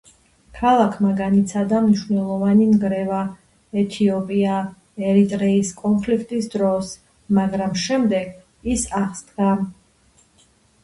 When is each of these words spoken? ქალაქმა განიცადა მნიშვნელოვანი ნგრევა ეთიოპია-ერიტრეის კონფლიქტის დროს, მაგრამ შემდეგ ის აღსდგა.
ქალაქმა 0.59 1.09
განიცადა 1.17 1.81
მნიშვნელოვანი 1.87 2.63
ნგრევა 2.69 3.19
ეთიოპია-ერიტრეის 3.81 5.73
კონფლიქტის 5.83 6.49
დროს, 6.57 6.93
მაგრამ 7.39 7.75
შემდეგ 7.83 8.71
ის 8.77 8.87
აღსდგა. 9.03 9.51